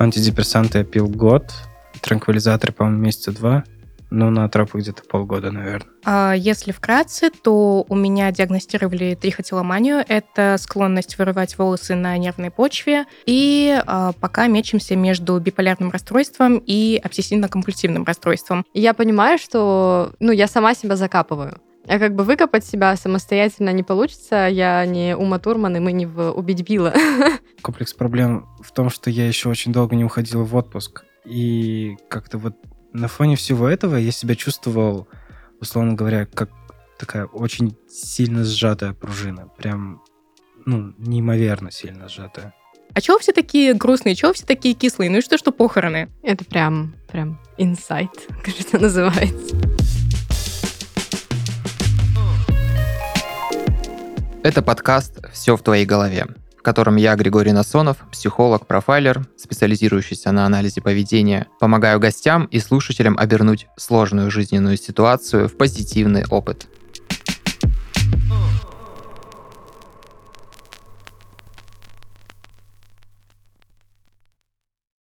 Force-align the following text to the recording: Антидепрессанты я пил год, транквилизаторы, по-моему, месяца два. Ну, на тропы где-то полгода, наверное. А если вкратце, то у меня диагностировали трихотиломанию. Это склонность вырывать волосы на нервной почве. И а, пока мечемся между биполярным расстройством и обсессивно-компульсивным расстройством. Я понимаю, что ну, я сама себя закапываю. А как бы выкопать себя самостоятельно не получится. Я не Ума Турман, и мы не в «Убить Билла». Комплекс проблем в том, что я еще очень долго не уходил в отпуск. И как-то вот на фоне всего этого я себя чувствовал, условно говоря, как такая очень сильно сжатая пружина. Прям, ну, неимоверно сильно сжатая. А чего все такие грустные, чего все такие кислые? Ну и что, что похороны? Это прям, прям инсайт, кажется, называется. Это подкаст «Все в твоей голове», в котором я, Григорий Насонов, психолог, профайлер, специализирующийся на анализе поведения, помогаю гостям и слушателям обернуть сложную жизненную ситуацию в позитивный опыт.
Антидепрессанты 0.00 0.78
я 0.78 0.84
пил 0.84 1.08
год, 1.08 1.52
транквилизаторы, 2.00 2.72
по-моему, 2.72 3.02
месяца 3.02 3.32
два. 3.32 3.64
Ну, 4.08 4.30
на 4.30 4.48
тропы 4.48 4.78
где-то 4.78 5.02
полгода, 5.04 5.52
наверное. 5.52 5.86
А 6.04 6.32
если 6.32 6.72
вкратце, 6.72 7.30
то 7.30 7.84
у 7.86 7.94
меня 7.94 8.32
диагностировали 8.32 9.14
трихотиломанию. 9.14 10.02
Это 10.08 10.56
склонность 10.58 11.18
вырывать 11.18 11.56
волосы 11.58 11.94
на 11.94 12.16
нервной 12.16 12.50
почве. 12.50 13.04
И 13.26 13.78
а, 13.86 14.12
пока 14.12 14.46
мечемся 14.46 14.96
между 14.96 15.38
биполярным 15.38 15.90
расстройством 15.90 16.56
и 16.66 17.00
обсессивно-компульсивным 17.04 18.04
расстройством. 18.04 18.64
Я 18.72 18.94
понимаю, 18.94 19.38
что 19.38 20.14
ну, 20.18 20.32
я 20.32 20.48
сама 20.48 20.74
себя 20.74 20.96
закапываю. 20.96 21.60
А 21.86 21.98
как 21.98 22.14
бы 22.14 22.24
выкопать 22.24 22.64
себя 22.64 22.94
самостоятельно 22.96 23.70
не 23.70 23.82
получится. 23.82 24.48
Я 24.48 24.84
не 24.86 25.16
Ума 25.16 25.38
Турман, 25.38 25.76
и 25.76 25.80
мы 25.80 25.92
не 25.92 26.06
в 26.06 26.30
«Убить 26.32 26.62
Билла». 26.68 26.94
Комплекс 27.62 27.94
проблем 27.94 28.46
в 28.62 28.70
том, 28.72 28.90
что 28.90 29.10
я 29.10 29.26
еще 29.26 29.48
очень 29.48 29.72
долго 29.72 29.96
не 29.96 30.04
уходил 30.04 30.44
в 30.44 30.54
отпуск. 30.54 31.04
И 31.24 31.96
как-то 32.08 32.38
вот 32.38 32.54
на 32.92 33.08
фоне 33.08 33.36
всего 33.36 33.68
этого 33.68 33.96
я 33.96 34.10
себя 34.10 34.34
чувствовал, 34.34 35.08
условно 35.60 35.94
говоря, 35.94 36.26
как 36.26 36.50
такая 36.98 37.24
очень 37.24 37.76
сильно 37.88 38.44
сжатая 38.44 38.92
пружина. 38.92 39.48
Прям, 39.56 40.02
ну, 40.66 40.94
неимоверно 40.98 41.70
сильно 41.70 42.08
сжатая. 42.08 42.54
А 42.92 43.00
чего 43.00 43.18
все 43.18 43.32
такие 43.32 43.72
грустные, 43.74 44.16
чего 44.16 44.32
все 44.32 44.44
такие 44.44 44.74
кислые? 44.74 45.10
Ну 45.10 45.18
и 45.18 45.22
что, 45.22 45.38
что 45.38 45.52
похороны? 45.52 46.08
Это 46.22 46.44
прям, 46.44 46.94
прям 47.10 47.40
инсайт, 47.56 48.10
кажется, 48.44 48.78
называется. 48.78 49.56
Это 54.42 54.62
подкаст 54.62 55.18
«Все 55.34 55.54
в 55.54 55.62
твоей 55.62 55.84
голове», 55.84 56.26
в 56.58 56.62
котором 56.62 56.96
я, 56.96 57.14
Григорий 57.14 57.52
Насонов, 57.52 57.98
психолог, 58.10 58.66
профайлер, 58.66 59.26
специализирующийся 59.36 60.32
на 60.32 60.46
анализе 60.46 60.80
поведения, 60.80 61.46
помогаю 61.60 62.00
гостям 62.00 62.46
и 62.46 62.58
слушателям 62.58 63.18
обернуть 63.18 63.66
сложную 63.76 64.30
жизненную 64.30 64.78
ситуацию 64.78 65.46
в 65.46 65.58
позитивный 65.58 66.24
опыт. 66.30 66.68